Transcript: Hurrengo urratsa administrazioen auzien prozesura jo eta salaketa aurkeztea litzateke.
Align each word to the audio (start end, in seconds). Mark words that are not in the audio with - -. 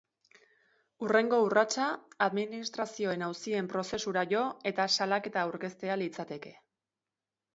Hurrengo 1.03 1.37
urratsa 1.47 1.83
administrazioen 2.27 3.25
auzien 3.27 3.69
prozesura 3.73 4.25
jo 4.33 4.41
eta 4.73 4.89
salaketa 4.97 5.43
aurkeztea 5.45 5.99
litzateke. 6.05 6.55